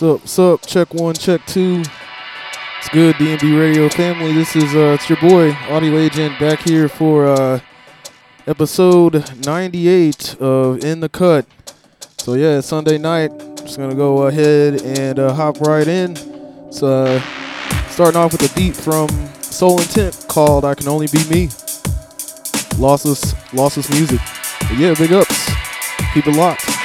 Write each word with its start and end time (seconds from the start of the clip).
Sup, 0.00 0.26
sup, 0.26 0.66
check 0.66 0.94
one, 0.94 1.14
check 1.14 1.44
two. 1.44 1.82
It's 2.78 2.88
good, 2.88 3.16
DNB 3.16 3.60
Radio 3.60 3.86
family. 3.90 4.32
This 4.32 4.56
is 4.56 4.74
uh 4.74 4.96
it's 4.98 5.10
your 5.10 5.20
boy, 5.20 5.52
Audio 5.68 5.98
Agent, 5.98 6.40
back 6.40 6.60
here 6.60 6.88
for 6.88 7.26
uh 7.26 7.60
episode 8.46 9.44
98 9.44 10.40
of 10.40 10.82
In 10.82 11.00
the 11.00 11.10
Cut. 11.10 11.44
So 12.16 12.32
yeah, 12.32 12.56
it's 12.60 12.68
Sunday 12.68 12.96
night. 12.96 13.30
Just 13.56 13.76
gonna 13.76 13.94
go 13.94 14.22
ahead 14.22 14.80
and 14.80 15.18
uh, 15.18 15.34
hop 15.34 15.60
right 15.60 15.86
in. 15.86 16.16
So 16.72 16.86
uh, 16.86 17.20
starting 17.90 18.16
off 18.16 18.32
with 18.32 18.50
a 18.50 18.54
beat 18.58 18.74
from 18.74 19.06
Soul 19.42 19.80
Intent 19.80 20.24
called 20.30 20.64
I 20.64 20.74
Can 20.76 20.88
Only 20.88 21.08
Be 21.08 21.18
Me. 21.28 21.48
Lossless 22.80 23.34
lossless 23.50 23.90
music. 23.90 24.20
But 24.60 24.78
yeah, 24.78 24.94
big 24.94 25.12
ups. 25.12 25.50
Keep 26.14 26.28
it 26.28 26.36
locked. 26.36 26.79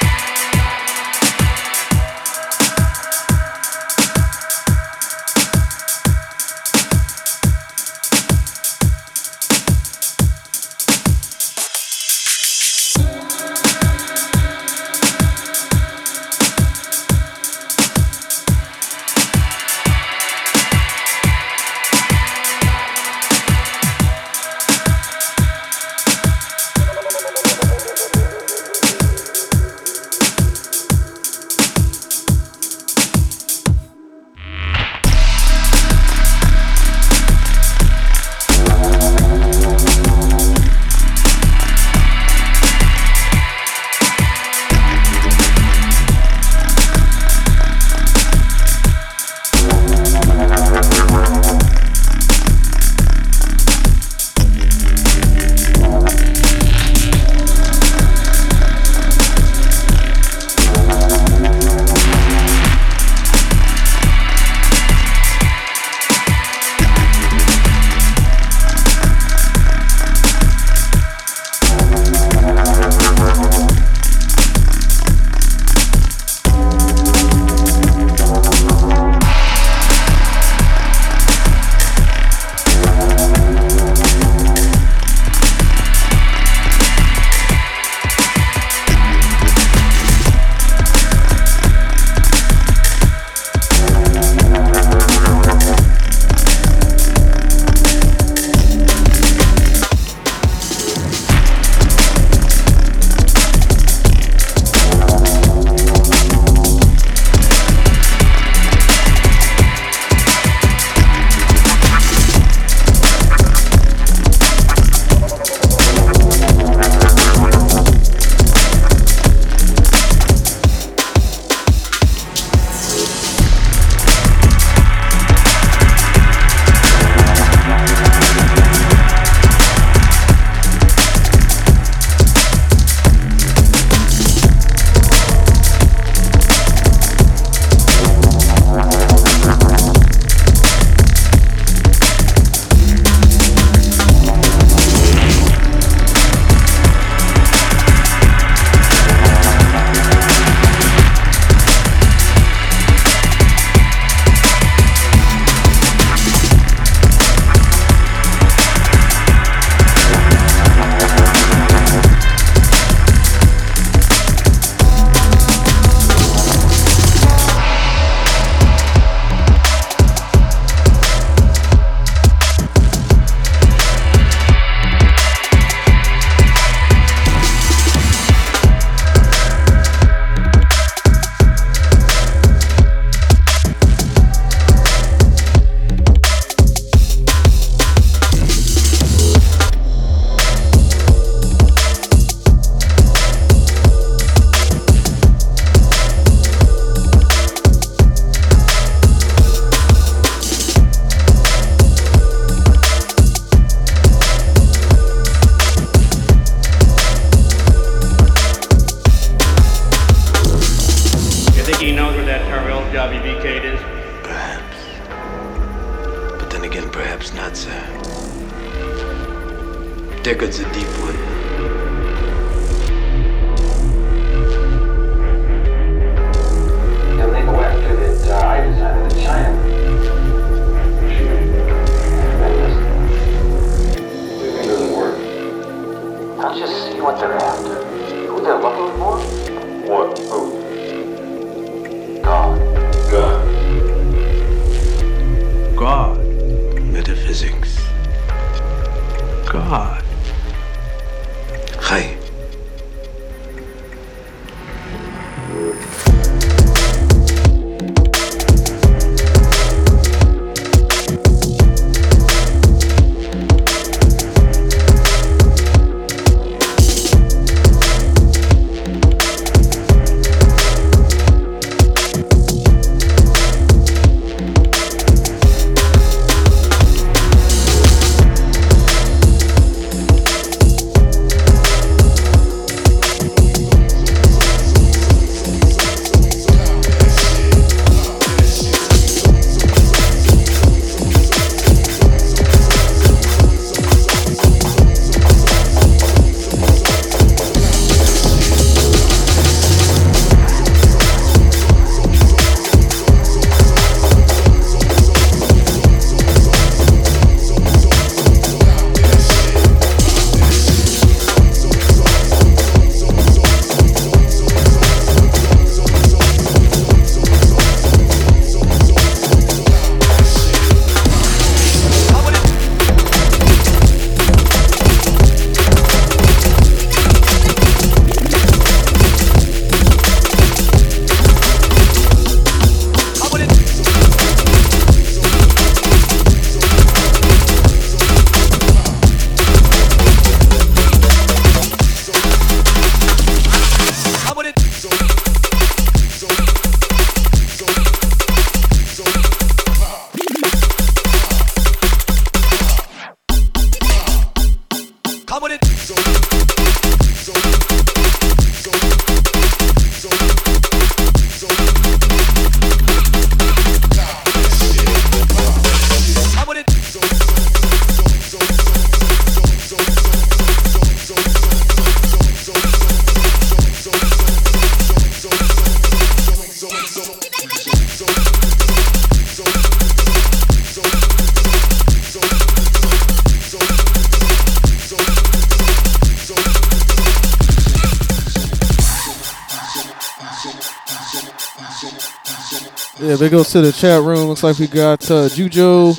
Big 393.26 393.34
ups 393.34 393.50
to 393.50 393.60
the 393.60 393.72
chat 393.72 394.04
room. 394.04 394.28
Looks 394.28 394.44
like 394.44 394.56
we 394.60 394.68
got 394.68 395.02
uh, 395.10 395.28
Jujo 395.28 395.98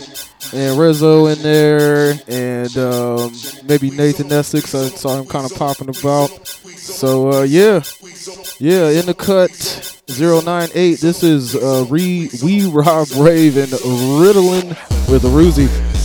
and 0.54 0.80
Rezo 0.80 1.36
in 1.36 1.44
there, 1.44 2.14
and 2.26 2.78
um, 2.78 3.34
maybe 3.68 3.92
Nathan 3.92 4.32
Essex. 4.32 4.74
I 4.74 4.88
saw 4.88 5.20
him 5.20 5.26
kind 5.26 5.44
of 5.44 5.54
popping 5.58 5.90
about. 5.90 6.30
So 6.48 7.34
uh, 7.34 7.42
yeah, 7.42 7.84
yeah, 8.60 8.92
in 8.92 9.08
the 9.08 9.14
cut 9.14 9.52
098. 10.08 11.02
This 11.02 11.22
is 11.22 11.54
uh, 11.58 11.86
Re 11.90 12.30
We 12.42 12.66
Rob 12.70 13.10
Rave 13.18 13.58
and 13.58 13.74
Ritalin 13.74 14.70
with 15.12 15.26
a 15.26 15.97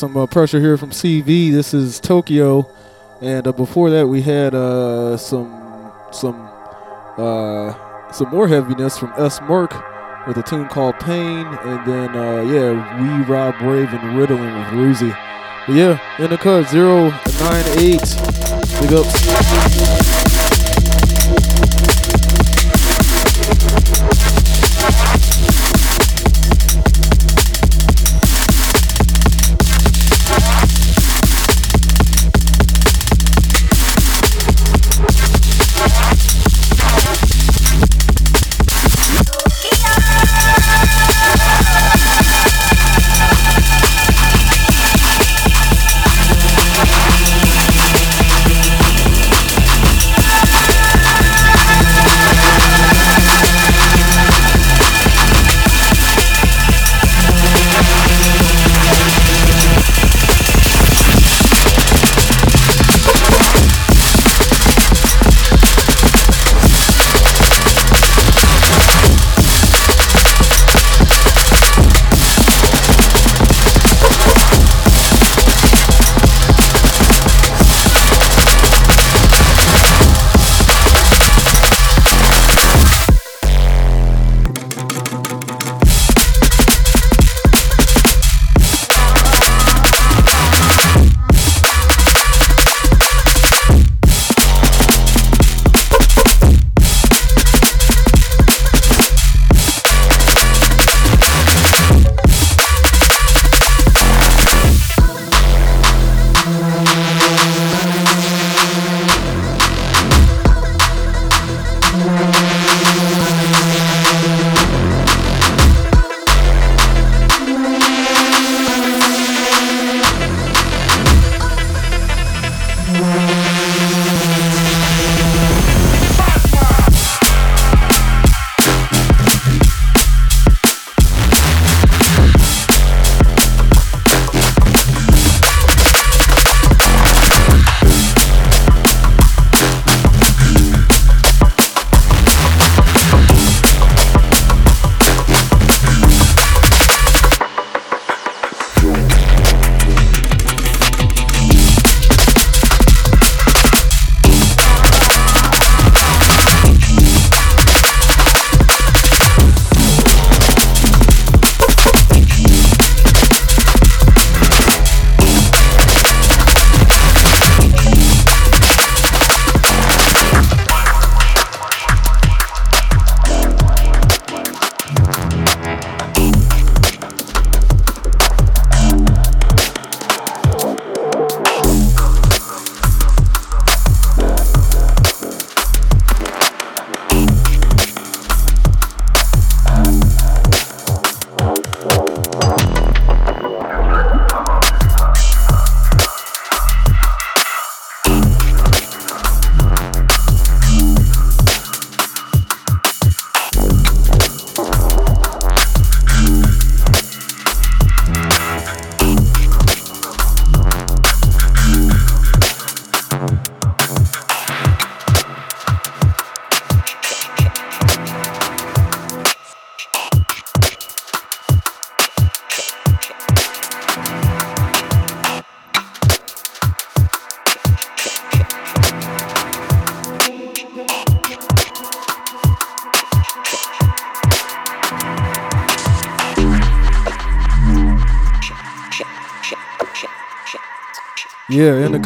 some 0.00 0.16
uh, 0.16 0.26
pressure 0.26 0.58
here 0.58 0.78
from 0.78 0.88
CV. 0.88 1.52
This 1.52 1.74
is 1.74 2.00
Tokyo, 2.00 2.66
and 3.20 3.46
uh, 3.46 3.52
before 3.52 3.90
that 3.90 4.06
we 4.06 4.22
had 4.22 4.54
uh, 4.54 5.18
some 5.18 5.92
some 6.10 6.40
uh, 7.18 8.10
some 8.10 8.30
more 8.30 8.48
heaviness 8.48 8.96
from 8.96 9.12
S. 9.18 9.42
Murk 9.42 9.74
with 10.26 10.38
a 10.38 10.42
tune 10.42 10.68
called 10.68 10.98
Pain, 11.00 11.44
and 11.44 11.86
then 11.86 12.16
uh, 12.16 12.40
yeah, 12.40 12.72
we 12.98 13.24
Rob 13.30 13.60
Rave 13.60 13.92
and 13.92 14.16
Ritalin 14.18 14.72
with 14.72 14.72
Ruzy. 14.72 15.14
But 15.66 15.76
yeah, 15.76 16.00
in 16.18 16.30
the 16.30 16.38
cut 16.38 16.66
zero 16.68 17.10
nine 17.38 17.66
eight. 17.76 18.00
Big 18.80 18.94
up 18.94 19.04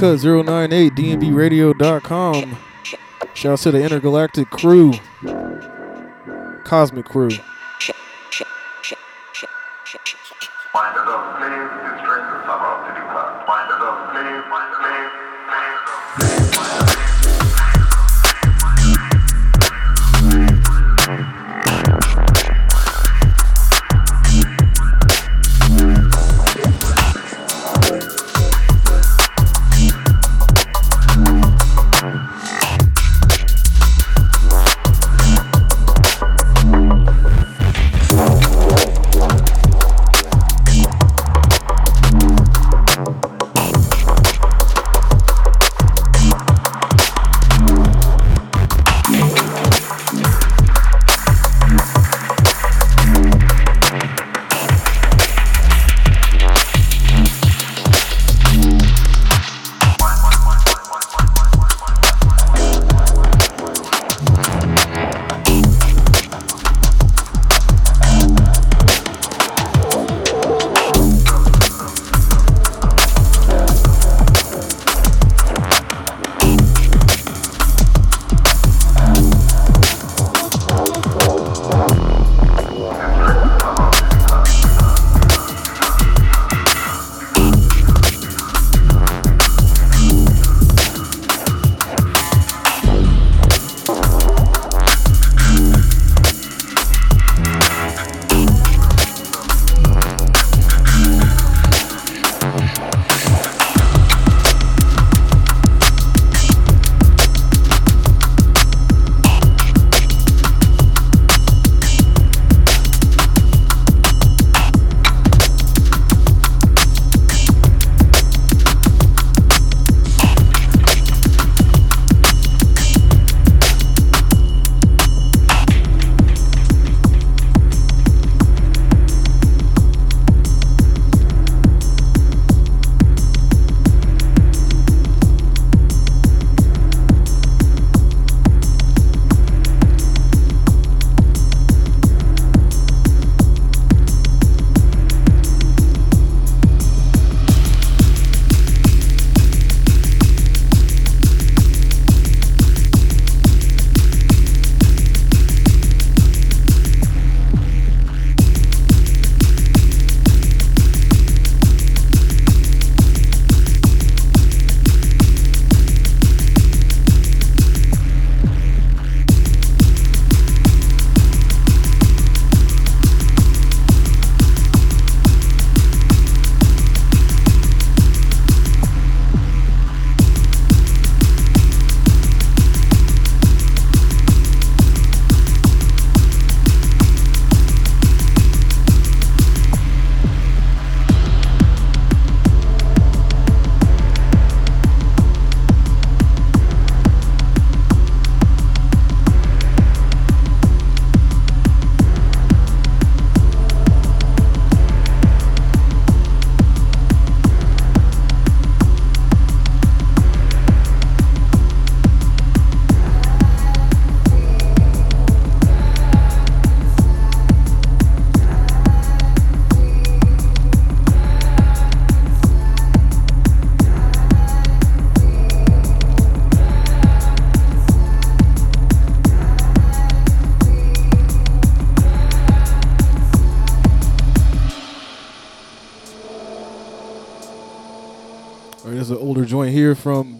Nika098dnbradio.com. 0.05 2.57
Shout 3.33 3.53
out 3.53 3.59
to 3.61 3.71
the 3.71 3.83
intergalactic 3.83 4.51
crew, 4.51 4.93
cosmic 6.65 7.07
crew. 7.07 7.31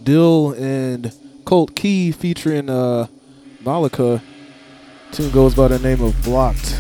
Dyl 0.05 0.53
and 0.53 1.13
Cult 1.47 1.75
Key 1.75 2.13
featuring 2.13 2.69
uh, 2.69 3.07
Malika. 3.65 4.23
Tune 5.13 5.31
goes 5.31 5.55
by 5.55 5.69
the 5.69 5.79
name 5.79 6.03
of 6.03 6.23
Blocked. 6.23 6.74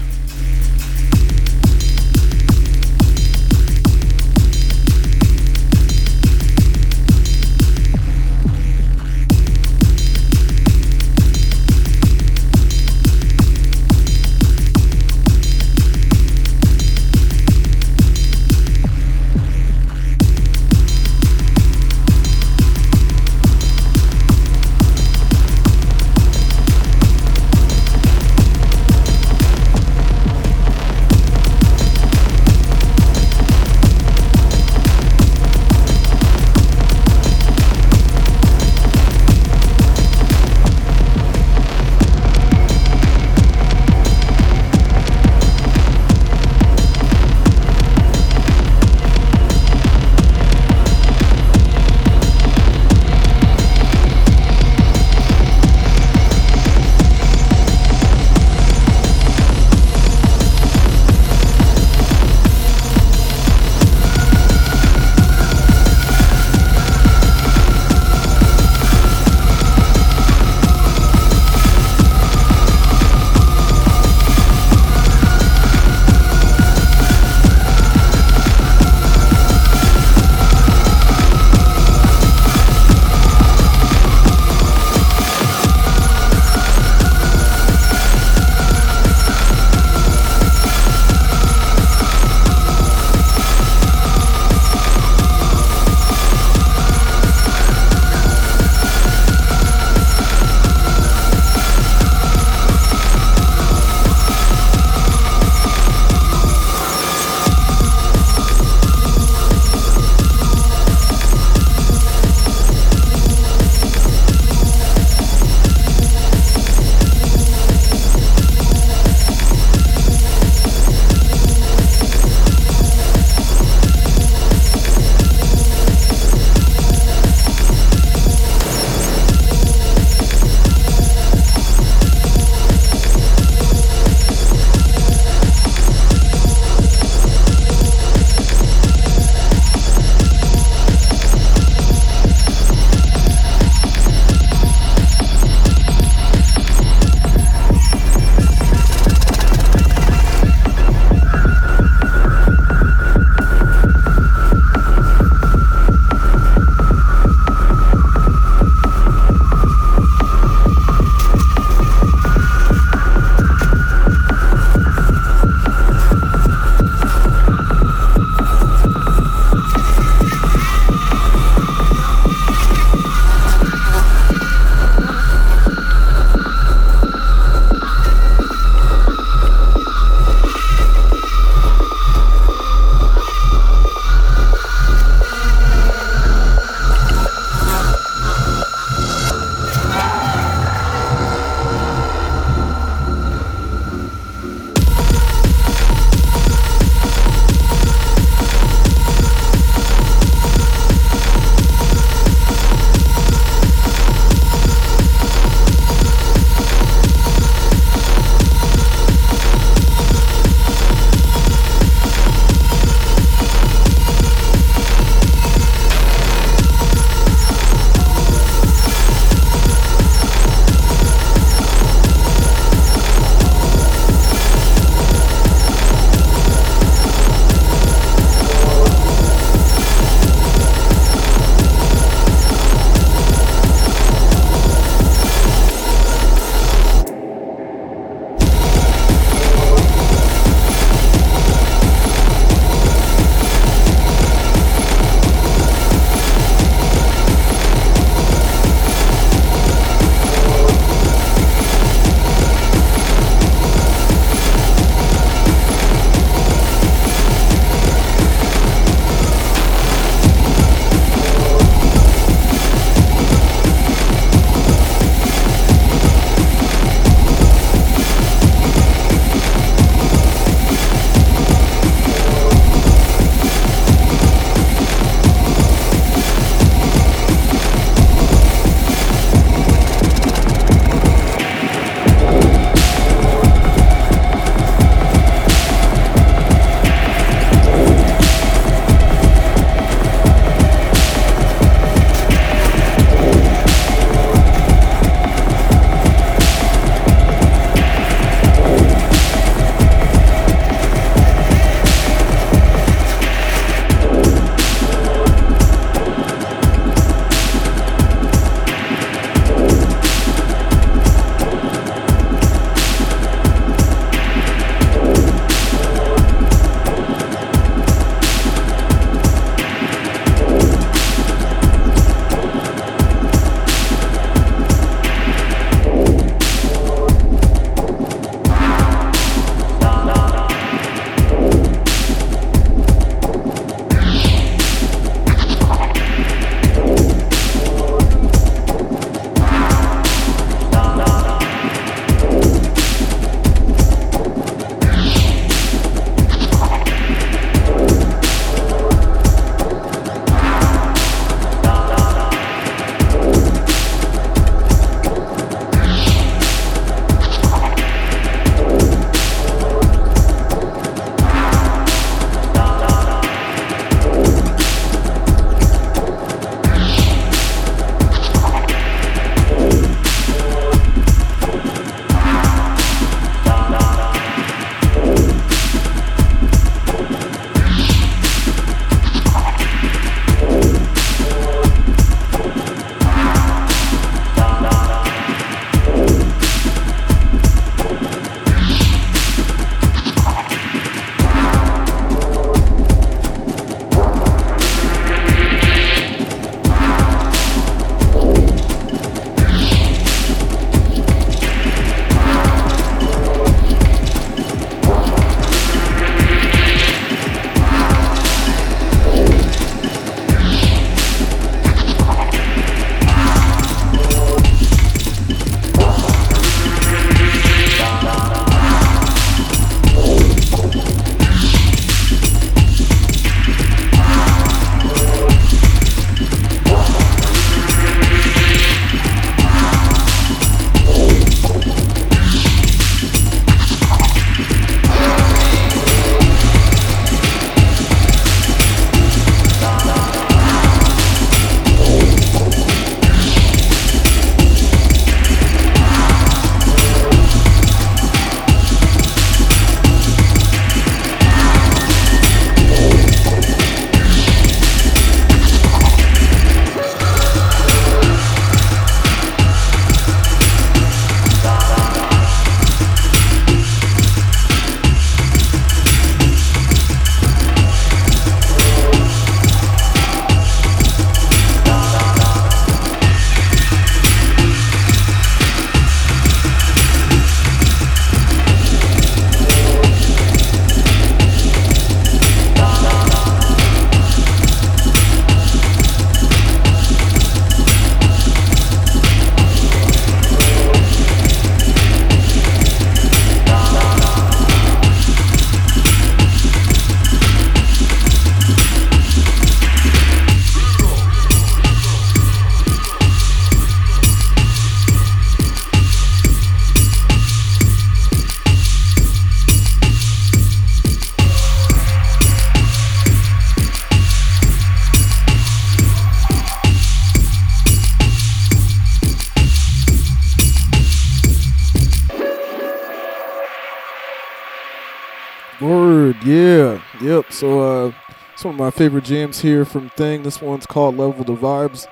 One 528.44 528.57
of 528.57 528.59
my 528.59 528.70
favorite 528.70 529.04
jams 529.04 529.40
here 529.40 529.64
from 529.64 529.88
Thing. 529.90 530.22
This 530.22 530.42
one's 530.42 530.66
called 530.66 530.98
Level 530.98 531.24
the 531.24 531.35
Vibes. 531.35 531.87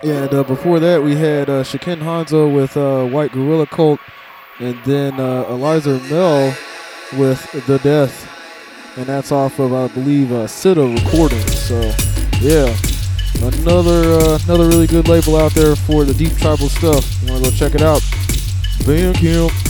And 0.00 0.32
uh, 0.32 0.44
before 0.44 0.78
that, 0.78 1.02
we 1.02 1.16
had 1.16 1.50
uh, 1.50 1.64
Shiken 1.64 1.98
Hanzo 1.98 2.54
with 2.54 2.76
uh, 2.76 3.06
White 3.06 3.32
Gorilla 3.32 3.66
Cult, 3.66 3.98
and 4.60 4.78
then 4.84 5.14
uh, 5.14 5.44
Elizar 5.46 6.00
Mel 6.08 6.56
with 7.18 7.66
The 7.66 7.78
Death, 7.78 8.28
and 8.96 9.06
that's 9.06 9.32
off 9.32 9.58
of 9.58 9.72
I 9.72 9.88
believe 9.88 10.30
uh, 10.30 10.46
Sita 10.46 10.82
Recordings. 10.82 11.58
So 11.58 11.80
yeah, 12.40 12.72
another 13.42 14.12
uh, 14.12 14.38
another 14.44 14.68
really 14.68 14.86
good 14.86 15.08
label 15.08 15.36
out 15.36 15.52
there 15.54 15.74
for 15.74 16.04
the 16.04 16.14
deep 16.14 16.36
tribal 16.36 16.68
stuff. 16.68 17.22
You 17.22 17.32
want 17.32 17.44
to 17.44 17.50
go 17.50 17.56
check 17.56 17.74
it 17.74 17.82
out? 17.82 18.02
Bandcamp. 18.86 19.69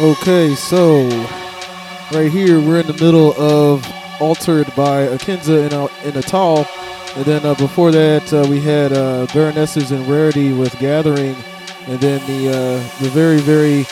Okay, 0.00 0.54
so 0.54 1.06
right 2.10 2.32
here 2.32 2.58
we're 2.58 2.80
in 2.80 2.86
the 2.86 2.94
middle 2.94 3.34
of 3.34 3.86
Altered 4.18 4.74
by 4.74 5.06
Akinsa 5.08 5.64
and, 5.64 5.74
uh, 5.74 5.88
and 6.02 6.16
Ital. 6.16 6.66
And 7.16 7.24
then 7.26 7.44
uh, 7.44 7.54
before 7.56 7.90
that, 7.90 8.32
uh, 8.32 8.46
we 8.48 8.60
had 8.60 8.94
uh, 8.94 9.26
Bereneces 9.26 9.90
and 9.90 10.08
Rarity 10.08 10.54
with 10.54 10.72
Gathering. 10.78 11.36
And 11.86 12.00
then 12.00 12.26
the 12.26 12.48
uh, 12.48 13.02
the 13.02 13.10
very, 13.10 13.40
very 13.40 13.84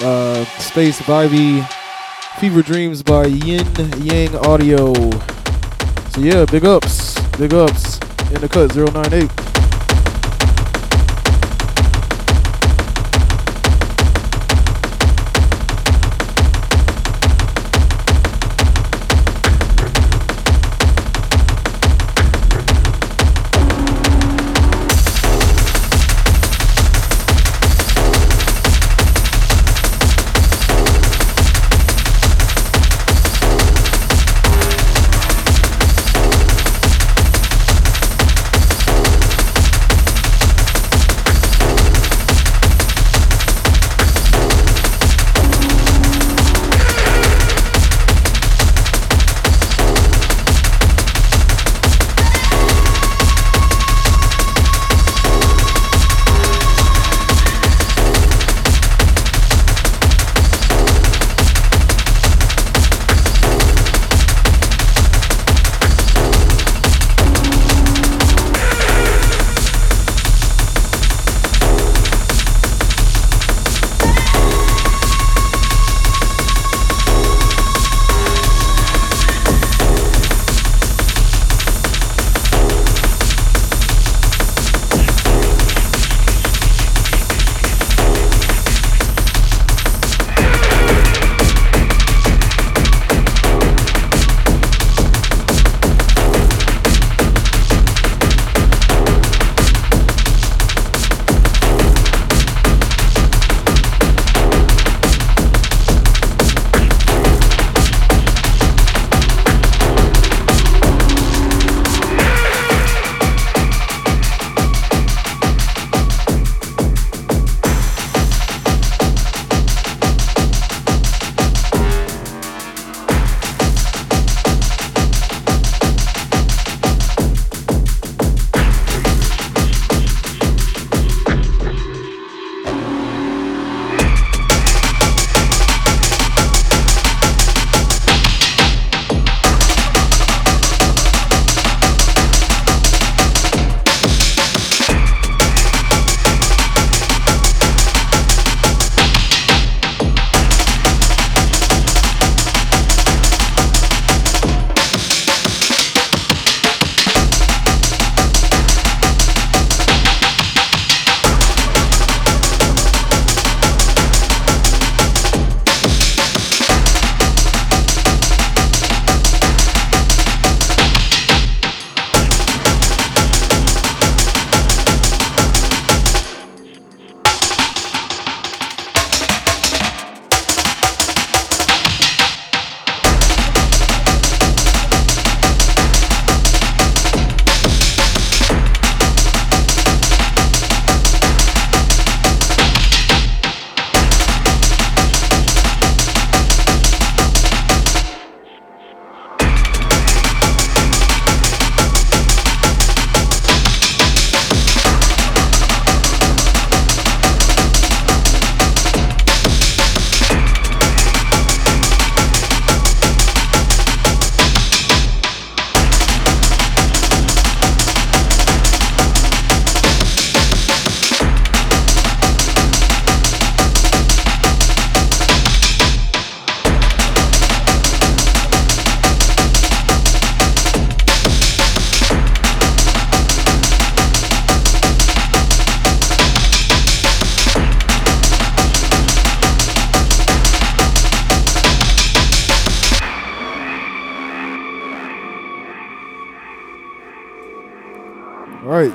uh, 0.00 0.46
space 0.60 0.98
vibey 1.02 1.68
Fever 2.38 2.62
Dreams 2.62 3.02
by 3.02 3.26
Yin 3.26 3.66
Yang 3.98 4.36
Audio. 4.36 4.94
So 6.12 6.22
yeah, 6.22 6.46
big 6.46 6.64
ups, 6.64 7.20
big 7.36 7.52
ups 7.52 7.98
in 8.32 8.40
the 8.40 8.48
cut 8.48 8.74
098. 8.74 9.49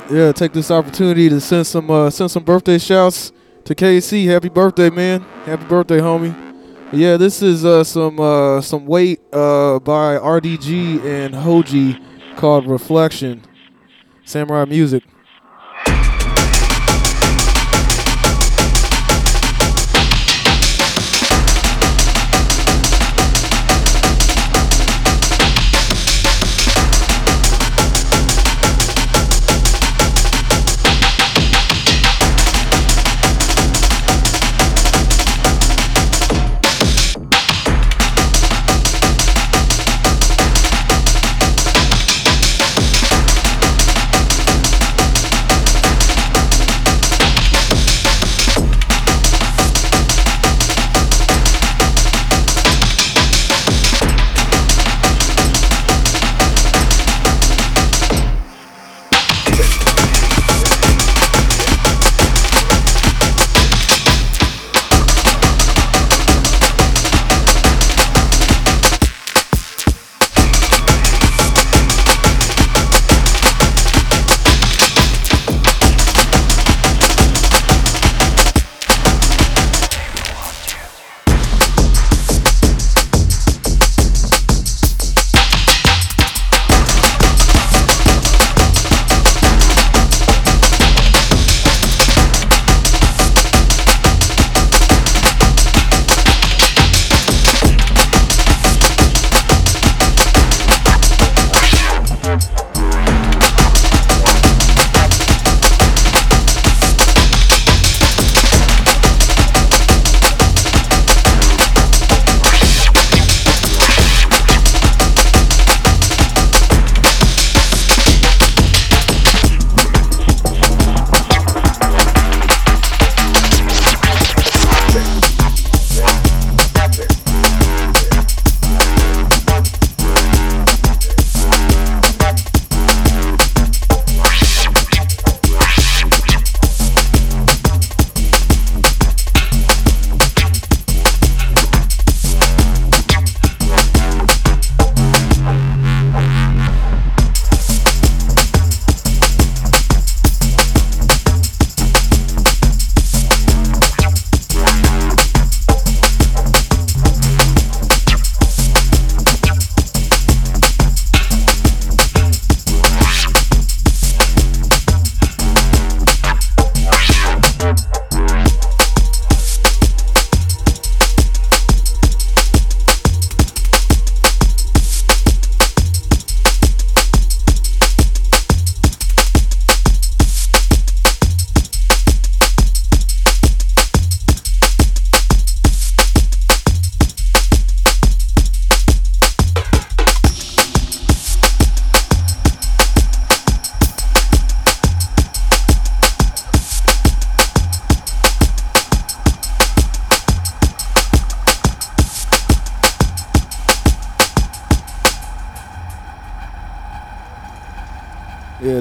Yeah, 0.10 0.32
take 0.34 0.54
this 0.54 0.70
opportunity 0.70 1.30
to 1.30 1.42
send 1.42 1.66
some 1.66 1.90
uh, 1.90 2.12
send 2.12 2.30
some 2.30 2.44
birthday 2.44 2.78
shouts 2.78 3.32
to 3.64 3.74
KC. 3.74 4.28
Happy 4.28 4.50
birthday, 4.50 4.92
man! 4.92 5.22
Happy 5.46 5.66
birthday, 5.66 5.98
homie. 5.98 6.36
Yeah, 6.92 7.18
this 7.18 7.42
is 7.42 7.66
uh, 7.66 7.84
some 7.84 8.20
uh, 8.20 8.62
some 8.62 8.86
weight 8.86 9.20
uh, 9.34 9.80
by 9.80 10.18
RDG 10.18 11.04
and 11.04 11.34
Hoji 11.34 12.00
called 12.36 12.68
Reflection. 12.68 13.42
Samurai 14.26 14.66
Music. 14.66 15.04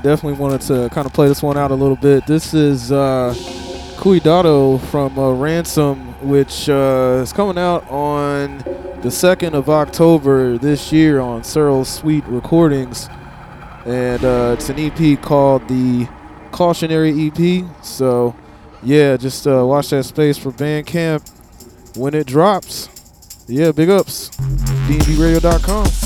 Definitely 0.04 0.38
wanted 0.38 0.60
to 0.60 0.90
kind 0.90 1.06
of 1.06 1.14
play 1.14 1.26
this 1.26 1.42
one 1.42 1.56
out 1.56 1.70
a 1.70 1.74
little 1.74 1.96
bit. 1.96 2.26
This 2.26 2.52
is 2.52 2.92
uh, 2.92 3.34
Cuidado 3.96 4.76
from 4.76 5.18
uh, 5.18 5.32
Ransom, 5.32 5.98
which 6.28 6.68
uh, 6.68 7.20
is 7.22 7.32
coming 7.32 7.56
out 7.56 7.90
on 7.90 8.58
the 9.00 9.08
2nd 9.08 9.54
of 9.54 9.70
October 9.70 10.58
this 10.58 10.92
year 10.92 11.20
on 11.20 11.42
Searle 11.42 11.86
Sweet 11.86 12.22
Recordings. 12.26 13.08
And 13.86 14.22
uh, 14.22 14.56
it's 14.58 14.68
an 14.68 14.78
EP 14.78 15.20
called 15.22 15.66
the 15.68 16.06
Cautionary 16.52 17.28
EP. 17.28 17.64
So, 17.82 18.36
yeah, 18.82 19.16
just 19.16 19.46
uh, 19.46 19.64
watch 19.66 19.88
that 19.88 20.04
space 20.04 20.36
for 20.36 20.52
Bandcamp 20.52 21.96
when 21.96 22.12
it 22.12 22.26
drops. 22.26 22.90
Yeah, 23.48 23.72
big 23.72 23.88
ups. 23.88 24.28
DNBRadio.com. 24.86 26.03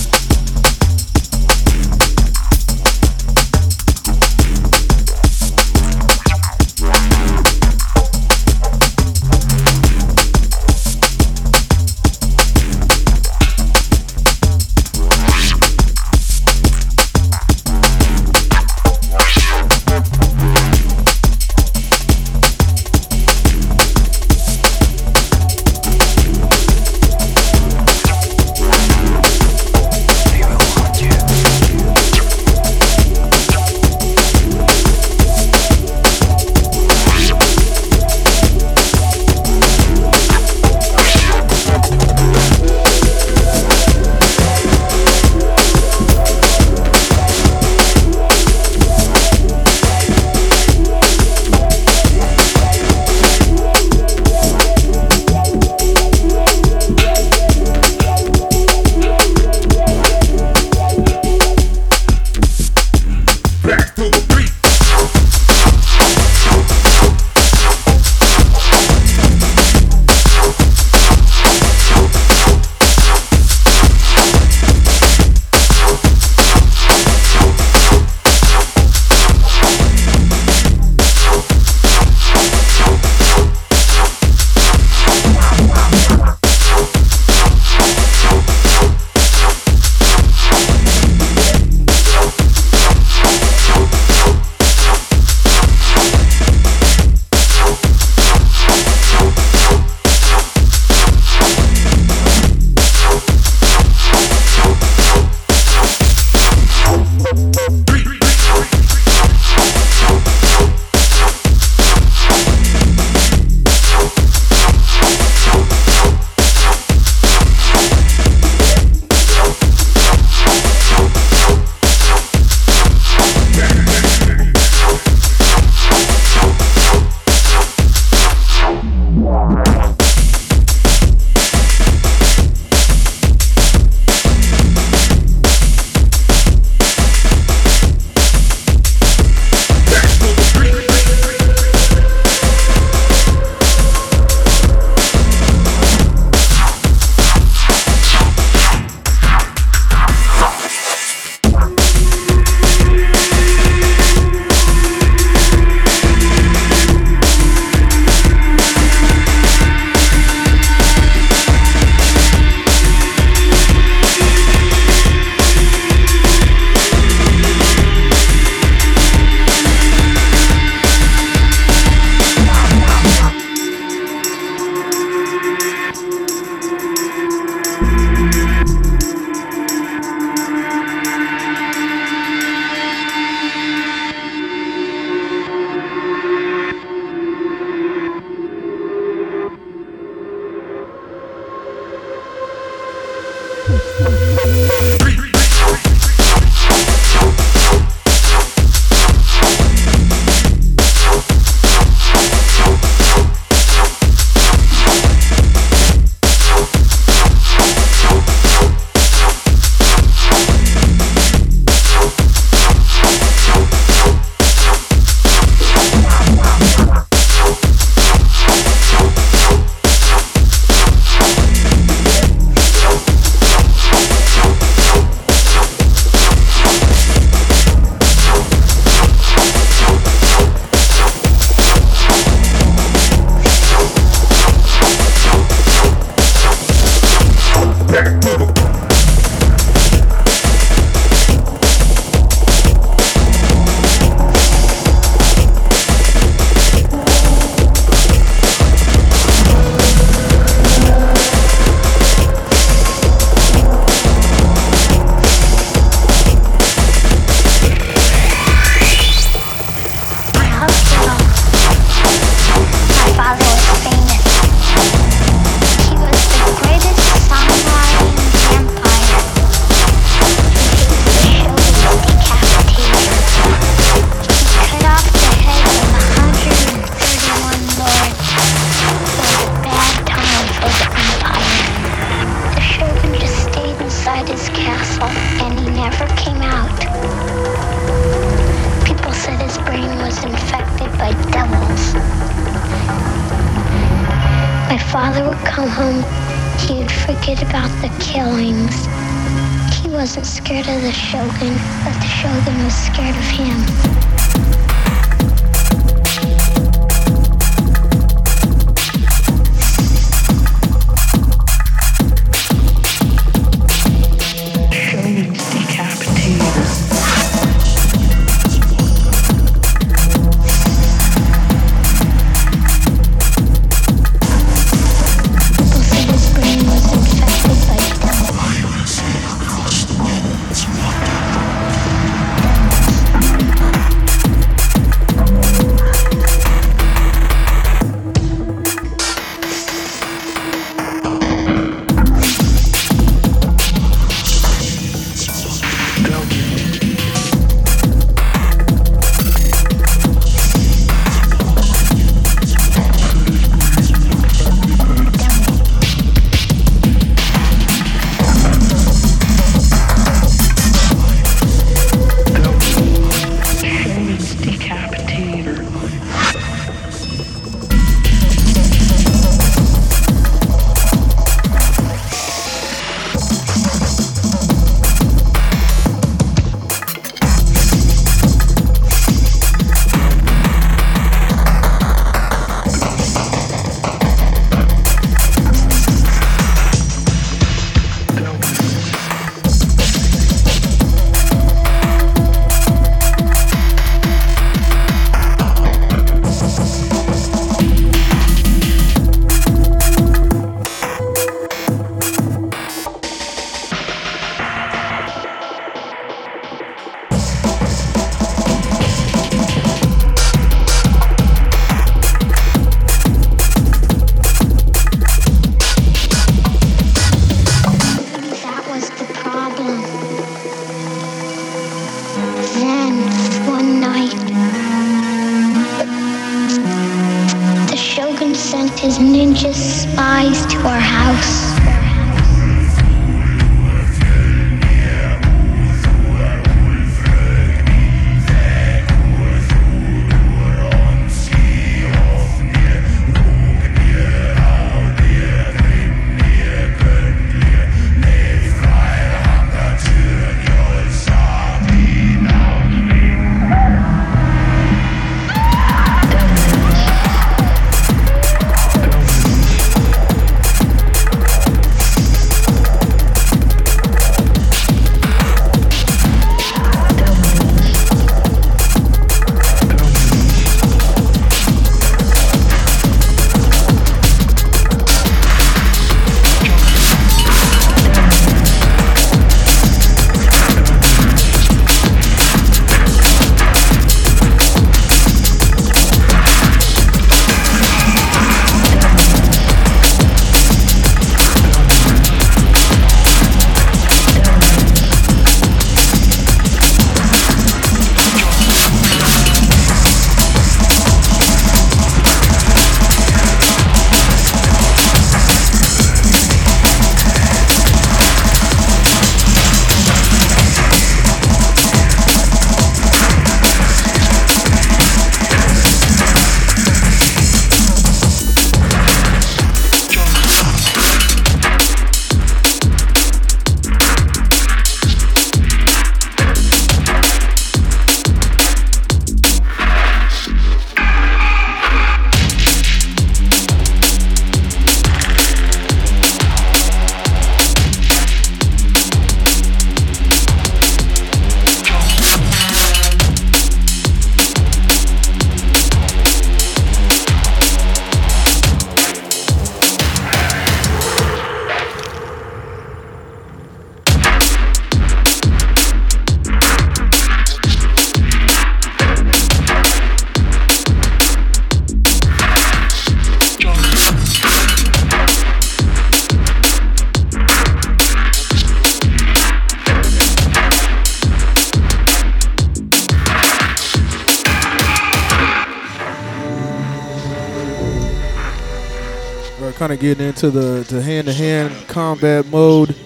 getting 579.88 580.06
into 580.06 580.30
the 580.30 580.66
the 580.68 580.82
hand 580.82 581.06
to 581.06 581.12
hand 581.14 581.50
combat 581.66 582.26
mode. 582.26 582.76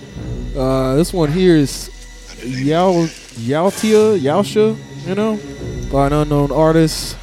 Uh, 0.56 0.94
this 0.94 1.12
one 1.12 1.32
here 1.32 1.56
is 1.56 1.90
Yao 2.44 3.06
Yaotia 3.42 4.20
Yaosha, 4.20 4.78
you 5.08 5.14
know, 5.16 5.36
by 5.90 6.06
an 6.06 6.12
unknown 6.12 6.52
artist, 6.52 7.16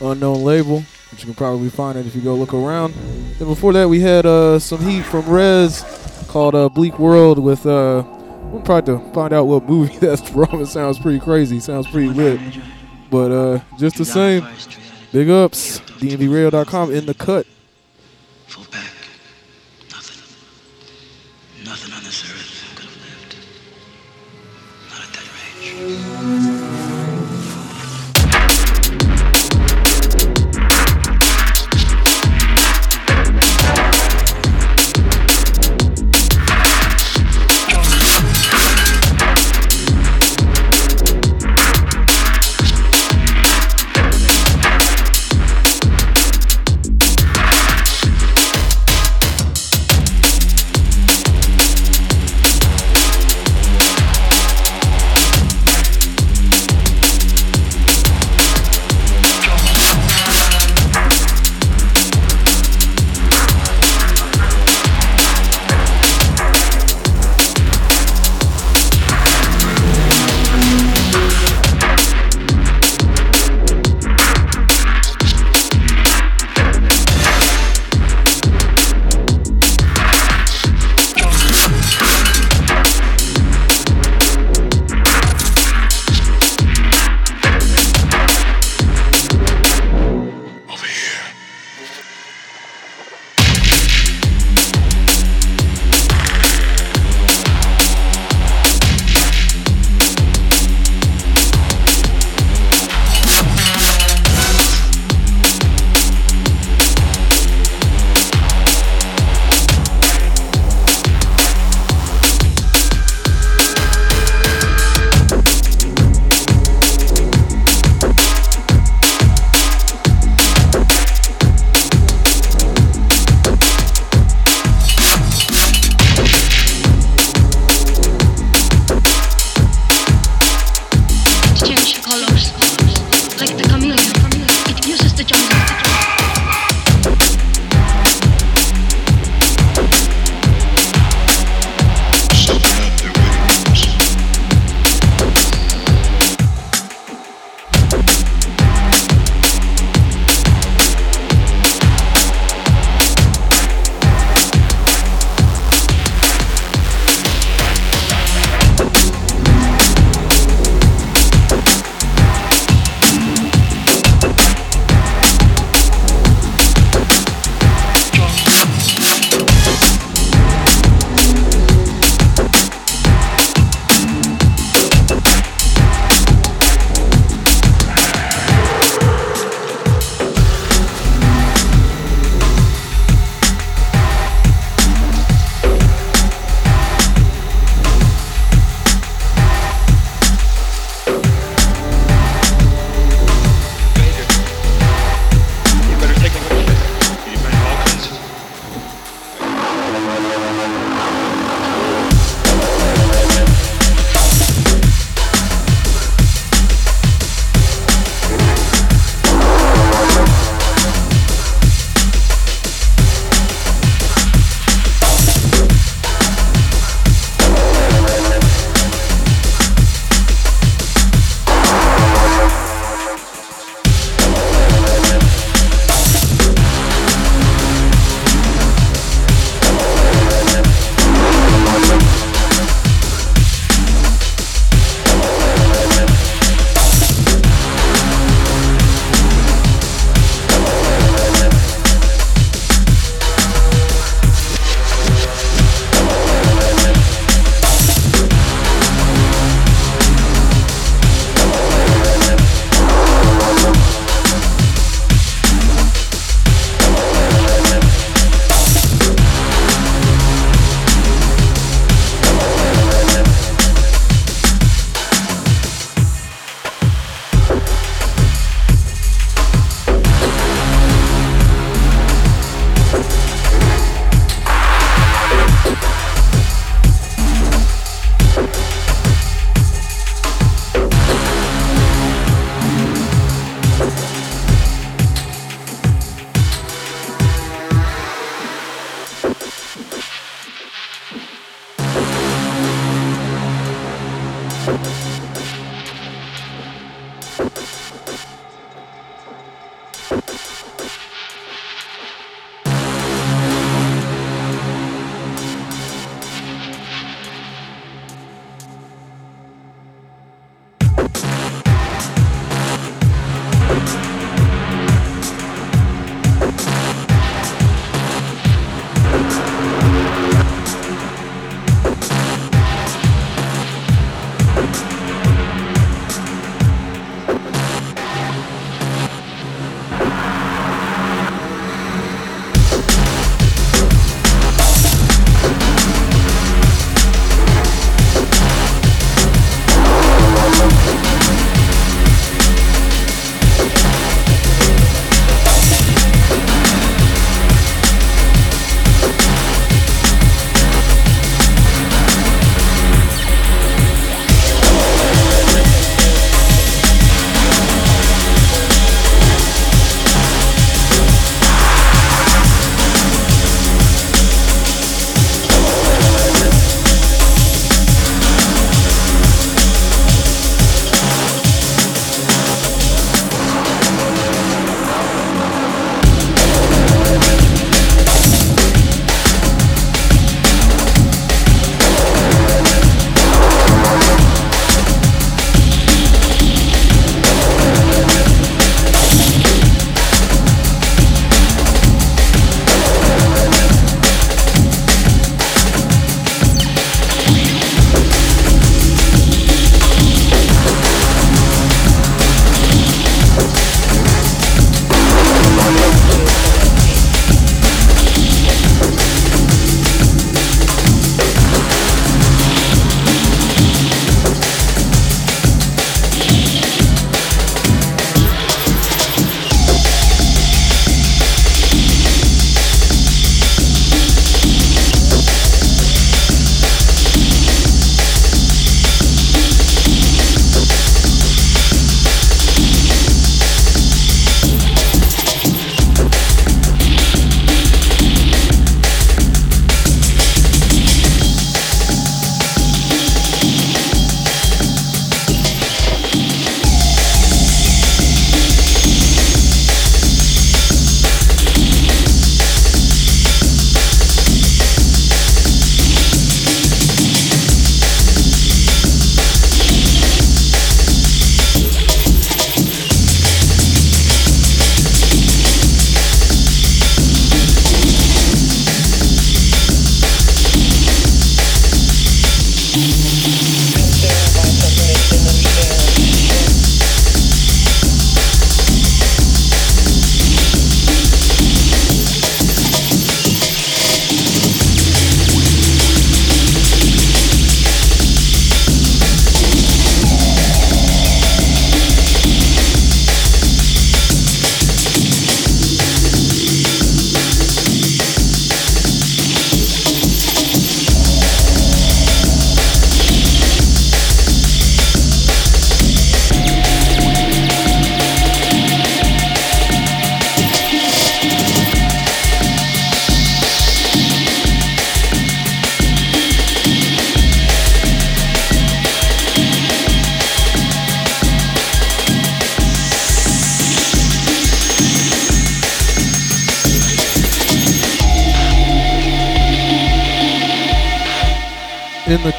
unknown 0.00 0.44
label. 0.44 0.84
but 1.10 1.18
you 1.18 1.24
can 1.24 1.34
probably 1.34 1.70
find 1.70 1.98
it 1.98 2.06
if 2.06 2.14
you 2.14 2.20
go 2.20 2.36
look 2.36 2.54
around. 2.54 2.94
And 3.40 3.48
before 3.48 3.72
that, 3.72 3.88
we 3.88 3.98
had 3.98 4.26
uh, 4.26 4.60
some 4.60 4.80
heat 4.80 5.02
from 5.02 5.28
Rez 5.28 5.82
called 6.28 6.54
uh, 6.54 6.68
Bleak 6.68 6.96
World 7.00 7.40
with. 7.40 7.66
Uh, 7.66 8.04
we'll 8.52 8.62
probably 8.62 8.94
to 8.94 9.12
find 9.12 9.32
out 9.32 9.46
what 9.46 9.68
movie 9.68 9.96
that's 9.98 10.28
from. 10.28 10.60
It 10.60 10.66
sounds 10.66 11.00
pretty 11.00 11.18
crazy. 11.18 11.58
Sounds 11.58 11.90
pretty 11.90 12.10
lit. 12.10 12.38
But 13.10 13.32
uh, 13.32 13.60
just 13.76 13.96
the 13.96 14.04
same, 14.04 14.46
big 15.10 15.30
ups. 15.30 15.80
DNBRadio.com 15.80 16.92
in 16.92 17.06
the 17.06 17.14
cut. 17.14 17.44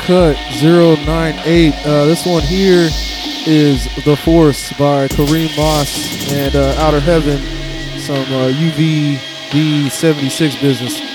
Cut 0.06 0.38
098. 0.62 1.74
Uh, 1.84 2.06
this 2.06 2.28
one 2.28 2.44
here 2.44 2.88
is 3.48 3.90
The 4.06 4.16
Force 4.16 4.72
by 4.74 5.08
Karim 5.08 5.50
Maas 5.58 6.32
and 6.32 6.56
uh, 6.56 6.76
Outer 6.78 7.00
Heaven, 7.00 7.40
some 8.00 8.22
uh, 8.32 8.52
UVD 8.52 9.90
76 9.90 10.62
business. 10.62 11.15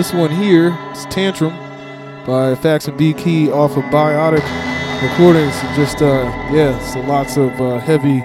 This 0.00 0.14
one 0.14 0.30
here 0.30 0.68
is 0.92 1.04
Tantrum 1.10 1.54
by 2.24 2.54
Facs 2.54 2.88
and 2.88 2.96
B 2.96 3.12
Key 3.12 3.52
off 3.52 3.76
of 3.76 3.84
Biotic 3.92 4.42
Recordings. 5.02 5.52
Just 5.76 6.00
uh 6.00 6.22
yeah, 6.50 6.78
so 6.78 7.00
lots 7.00 7.36
of 7.36 7.60
uh, 7.60 7.78
heavy, 7.80 8.22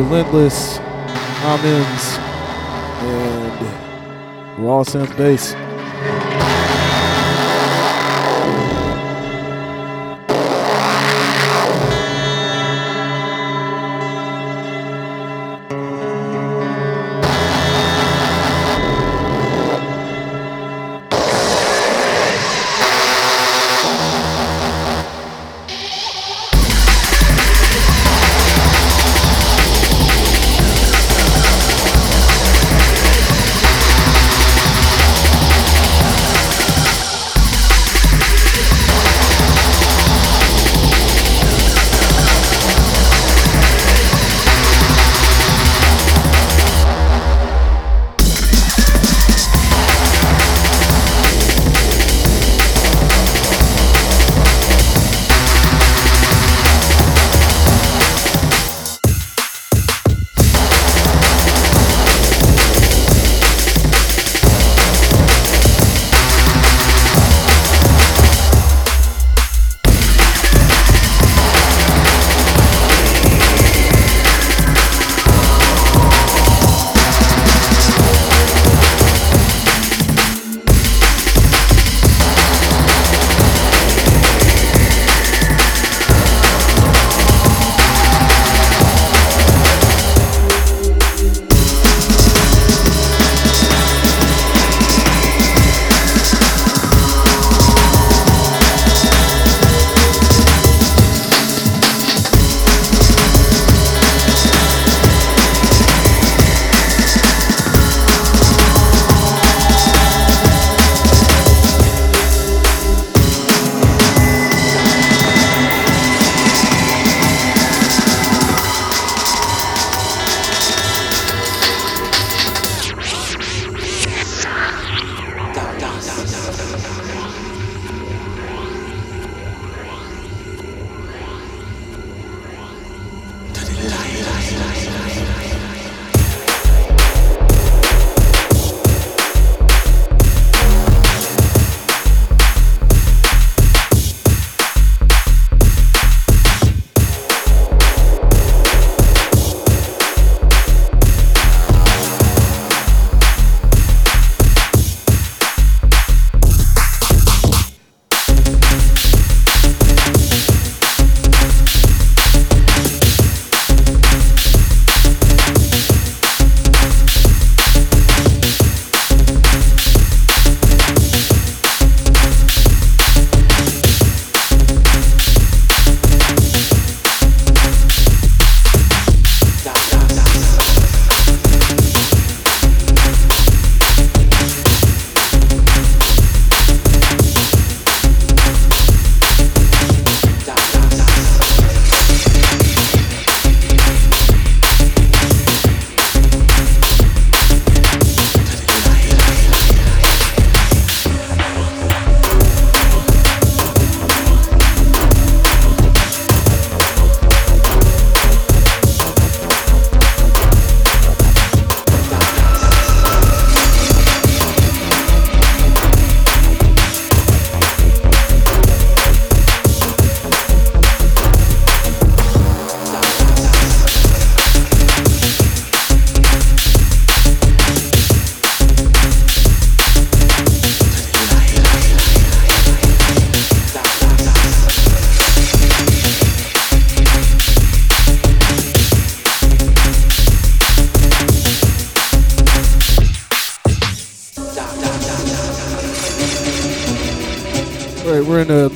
relentless 0.00 0.78
amens 1.44 2.16
and 3.04 4.64
raw 4.64 4.82
synth 4.82 5.14
bass. 5.18 5.52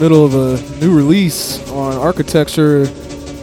Middle 0.05 0.27
of 0.27 0.35
a 0.35 0.81
new 0.81 0.95
release 0.95 1.67
on 1.71 1.95
architecture 1.97 2.83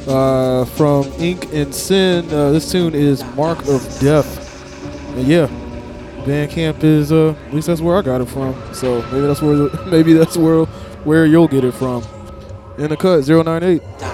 uh, 0.08 0.64
from 0.64 1.06
Ink 1.14 1.52
and 1.52 1.74
Sin. 1.74 2.24
Uh, 2.32 2.52
this 2.52 2.72
tune 2.72 2.94
is 2.94 3.24
Mark 3.34 3.58
of 3.68 3.82
Death. 4.00 4.64
And 5.18 5.28
yeah, 5.28 5.48
Bandcamp 6.24 6.84
is 6.84 7.12
uh, 7.12 7.32
at 7.48 7.54
least 7.56 7.66
that's 7.66 7.82
where 7.82 7.98
I 7.98 8.04
got 8.04 8.22
it 8.22 8.28
from. 8.28 8.54
So 8.76 9.02
maybe 9.12 9.26
that's 9.26 9.42
where 9.42 9.70
maybe 9.88 10.14
that's 10.14 10.38
where 10.38 10.66
where 11.04 11.26
you'll 11.26 11.48
get 11.48 11.64
it 11.64 11.74
from. 11.74 12.04
In 12.78 12.92
the 12.92 12.96
cut 12.96 13.28
098. 13.28 14.11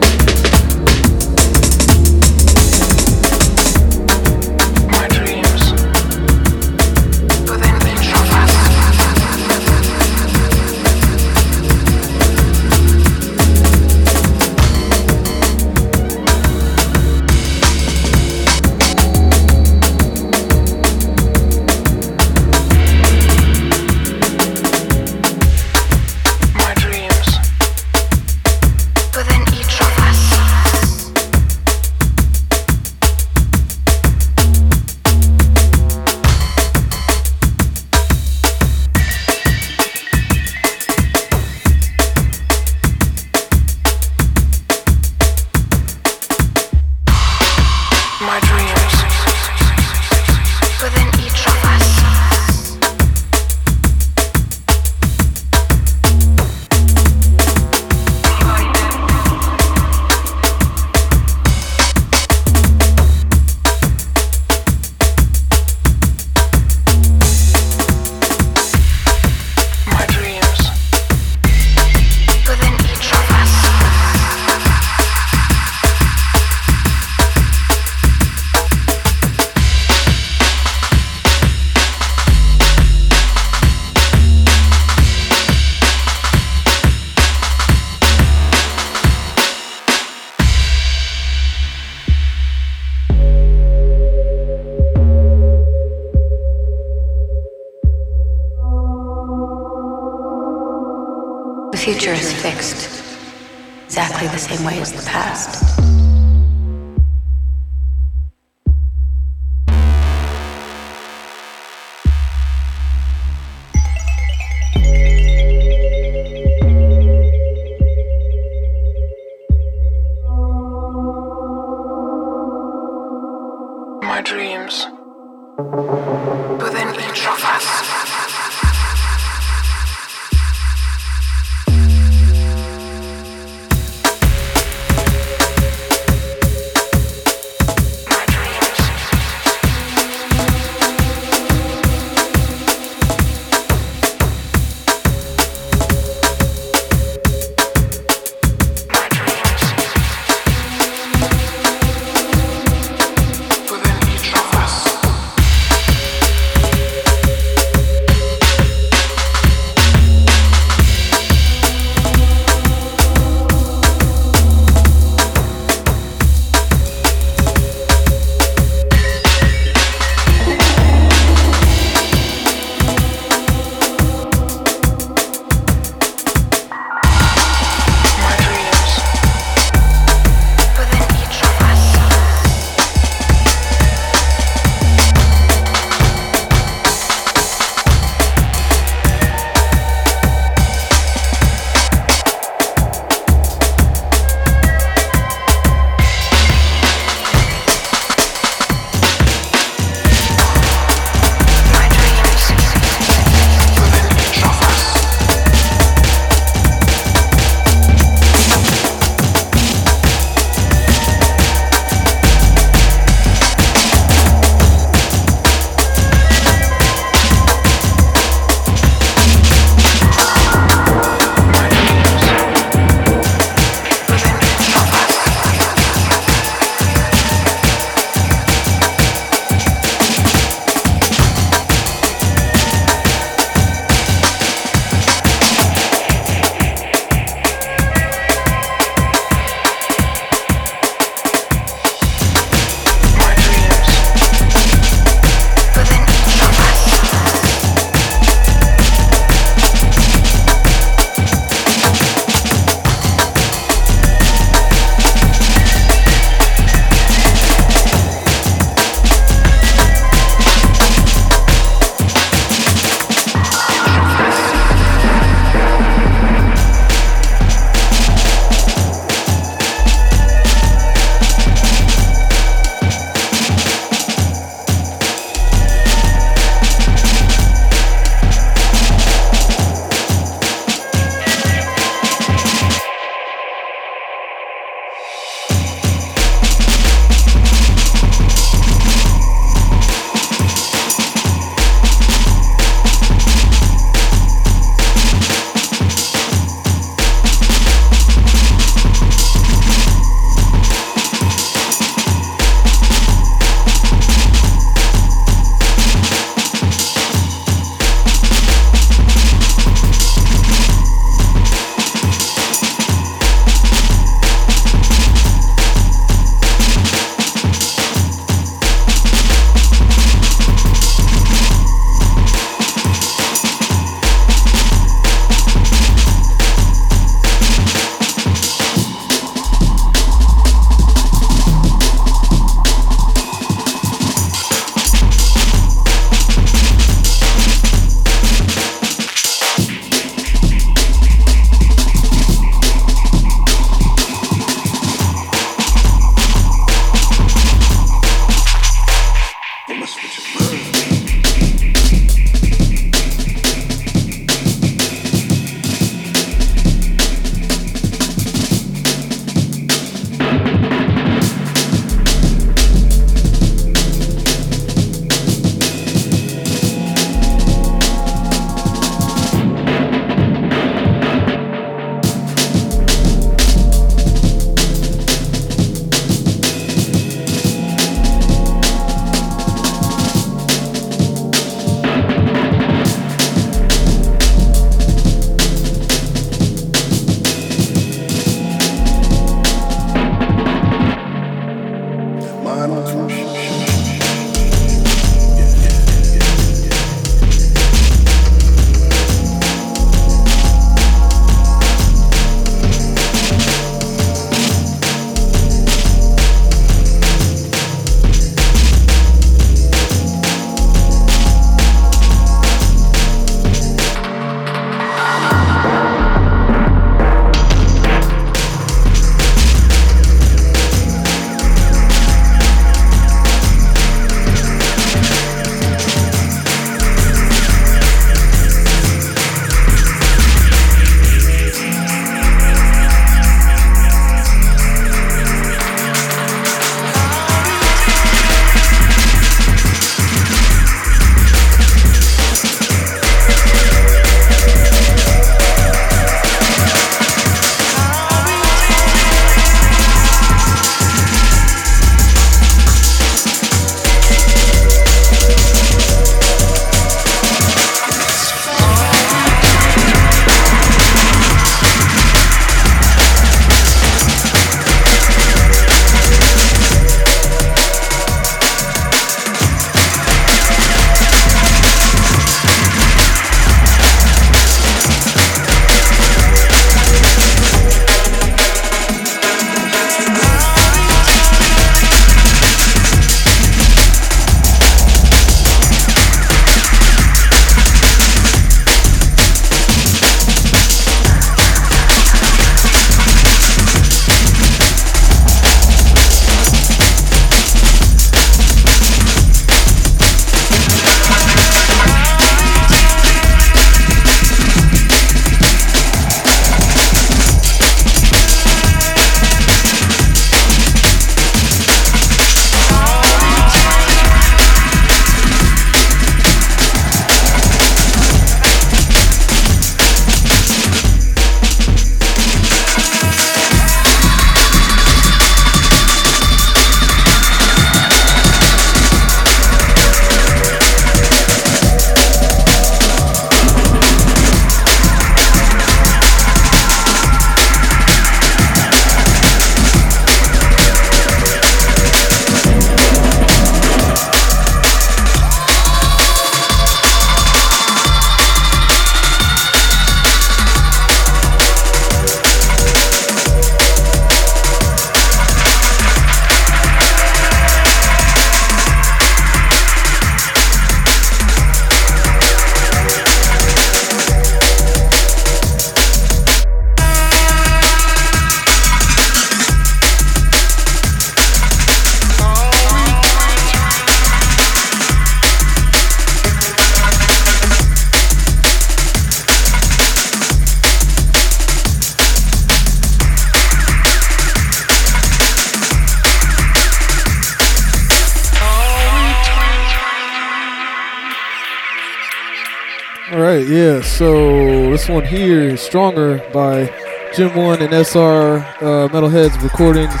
Yeah. 593.76 593.82
So 593.82 594.70
this 594.70 594.88
one 594.88 595.04
here 595.04 595.42
is 595.42 595.60
Stronger 595.60 596.18
by 596.32 596.72
Jem 597.14 597.36
One 597.36 597.60
and 597.60 597.74
SR 597.74 598.38
uh, 598.38 598.88
Metalheadz 598.88 599.42
Recordings. 599.42 600.00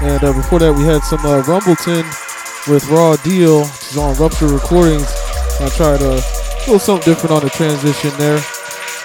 And 0.00 0.22
uh, 0.22 0.32
before 0.32 0.60
that, 0.60 0.72
we 0.72 0.84
had 0.84 1.02
some 1.02 1.18
uh, 1.20 1.42
Rumbleton 1.42 2.06
with 2.70 2.86
Raw 2.88 3.16
Deal, 3.16 3.62
which 3.62 3.90
is 3.90 3.96
on 3.96 4.14
Rupture 4.16 4.46
Recordings. 4.46 5.10
I 5.60 5.68
tried 5.74 6.02
a 6.02 6.22
little 6.66 6.78
something 6.78 7.04
different 7.04 7.32
on 7.34 7.42
the 7.42 7.50
transition 7.50 8.10
there. 8.16 8.38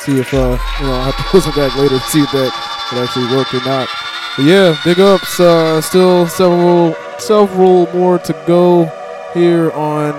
See 0.05 0.19
if, 0.19 0.31
uh, 0.33 0.57
you 0.79 0.85
know, 0.85 0.93
I 0.93 1.09
have 1.09 1.17
to 1.17 1.25
listen 1.37 1.53
back 1.53 1.75
later 1.75 1.97
to 1.97 2.05
see 2.05 2.21
if 2.21 2.31
that 2.31 2.53
would 2.91 3.01
actually 3.01 3.35
work 3.35 3.51
or 3.53 3.63
not. 3.65 3.89
But 4.37 4.45
yeah, 4.45 4.77
big 4.85 4.99
ups. 4.99 5.39
Uh, 5.39 5.81
still 5.81 6.27
several, 6.27 6.93
several 7.17 7.91
more 7.91 8.19
to 8.19 8.33
go 8.45 8.85
here 9.33 9.71
on 9.71 10.13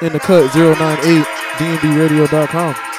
In 0.00 0.12
the 0.14 0.20
Cut 0.20 0.54
098 0.54 1.26
dnbradio.com. 1.58 2.91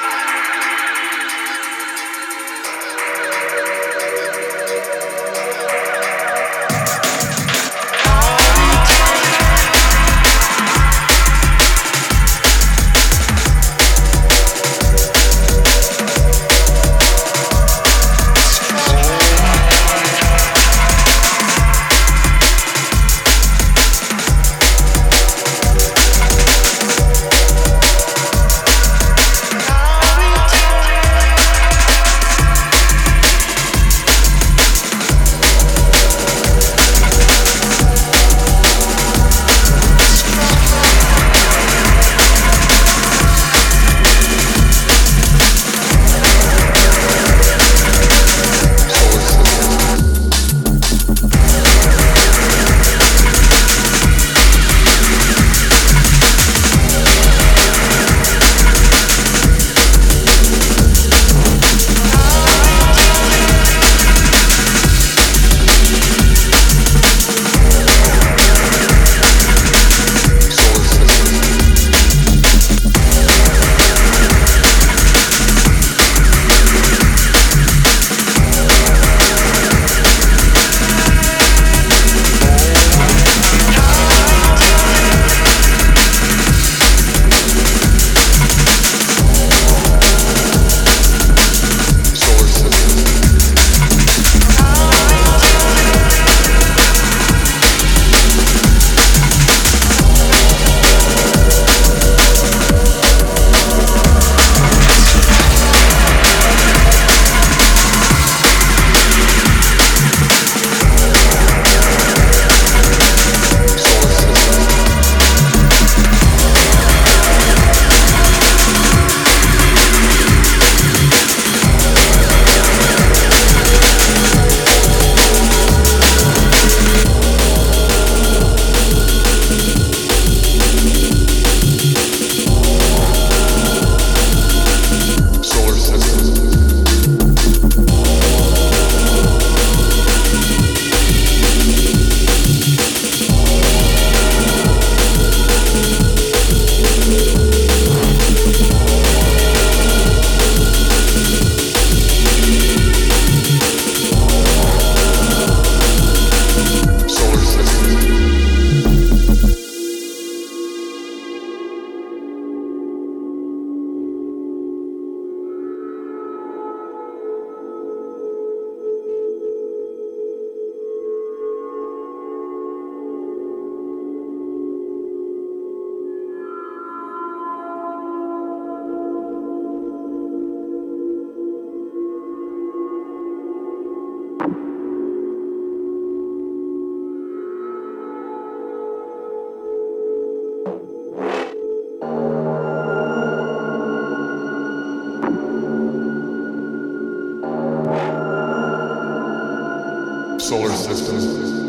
solar 200.53 200.75
system. 200.75 201.62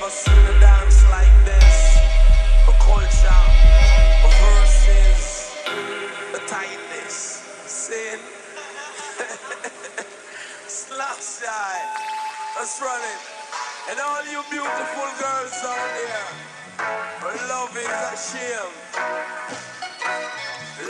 never 0.00 0.10
seen 0.10 0.38
a 0.38 0.60
dance 0.60 1.02
like 1.10 1.44
this. 1.44 1.98
A 2.68 2.72
culture, 2.78 3.28
a 3.28 4.28
rehearses, 4.28 5.50
a 6.34 6.38
tightness, 6.46 7.42
sin. 7.66 8.18
Slap 10.68 11.18
shy. 11.18 11.76
Let's 12.56 12.80
run 12.80 13.00
it. 13.00 13.20
And 13.90 13.98
all 13.98 14.22
you 14.30 14.42
beautiful 14.50 15.10
girls 15.18 15.64
out 15.64 15.90
here, 15.98 16.26
love 17.48 17.76
is 17.76 17.88
a 17.88 18.16
shame. 18.16 18.74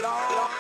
Love. 0.03 0.58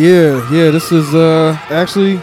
Yeah, 0.00 0.50
yeah. 0.50 0.70
This 0.70 0.92
is 0.92 1.14
uh 1.14 1.58
actually 1.68 2.22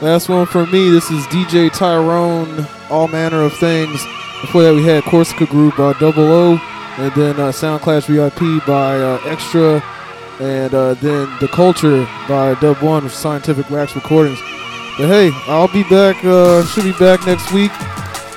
last 0.00 0.30
one 0.30 0.46
for 0.46 0.64
me. 0.64 0.88
This 0.88 1.10
is 1.10 1.26
DJ 1.26 1.70
Tyrone, 1.70 2.66
All 2.88 3.06
Manner 3.06 3.42
of 3.42 3.52
Things. 3.52 4.02
Before 4.40 4.62
that, 4.62 4.74
we 4.74 4.82
had 4.82 5.04
Corsica 5.04 5.44
Group 5.44 5.76
by 5.76 5.92
Double 6.00 6.24
O, 6.24 6.58
and 6.96 7.12
then 7.12 7.38
uh, 7.38 7.52
Sound 7.52 7.82
Clash 7.82 8.06
VIP 8.06 8.64
by 8.66 8.96
uh, 8.96 9.18
Xtrah, 9.18 9.82
and 10.40 10.72
uh, 10.72 10.94
then 10.94 11.28
The 11.38 11.48
Culture 11.48 12.08
by 12.26 12.54
Dub 12.62 12.78
One 12.78 13.06
Scientific 13.10 13.68
Wax 13.68 13.94
Recordings. 13.94 14.38
But 14.96 15.08
hey, 15.08 15.30
I'll 15.48 15.68
be 15.68 15.82
back. 15.82 16.24
Uh, 16.24 16.64
should 16.64 16.84
be 16.84 16.92
back 16.92 17.26
next 17.26 17.52
week. 17.52 17.72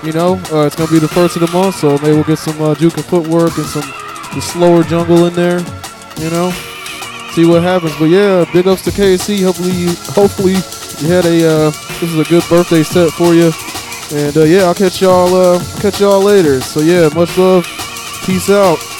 You 0.03 0.11
know, 0.11 0.33
uh, 0.51 0.65
it's 0.65 0.75
gonna 0.75 0.91
be 0.91 0.99
the 0.99 1.07
first 1.07 1.37
of 1.37 1.49
the 1.49 1.57
month, 1.57 1.75
so 1.75 1.97
maybe 1.99 2.11
we'll 2.11 2.25
get 2.25 2.39
some 2.39 2.61
uh, 2.61 2.75
juke 2.75 2.97
and 2.97 3.05
footwork 3.05 3.57
and 3.57 3.67
some 3.67 3.89
the 4.35 4.41
slower 4.41 4.83
jungle 4.83 5.27
in 5.27 5.33
there. 5.33 5.59
You 6.17 6.29
know, 6.29 6.51
see 7.31 7.45
what 7.45 7.63
happens. 7.63 7.95
But 7.97 8.09
yeah, 8.09 8.45
big 8.51 8.67
ups 8.67 8.81
to 8.83 8.91
KC. 8.91 9.43
Hopefully, 9.43 9.71
you, 9.71 9.89
hopefully 10.13 10.53
you 10.53 11.13
had 11.13 11.25
a 11.25 11.47
uh, 11.47 11.71
this 11.99 12.03
is 12.03 12.19
a 12.19 12.23
good 12.25 12.43
birthday 12.49 12.83
set 12.83 13.11
for 13.11 13.33
you. 13.33 13.51
And 14.13 14.35
uh, 14.35 14.43
yeah, 14.43 14.63
I'll 14.63 14.75
catch 14.75 15.01
y'all 15.01 15.33
uh, 15.33 15.59
catch 15.79 16.01
y'all 16.01 16.21
later. 16.21 16.61
So 16.61 16.81
yeah, 16.81 17.09
much 17.15 17.37
love. 17.37 17.65
Peace 18.25 18.49
out. 18.49 18.90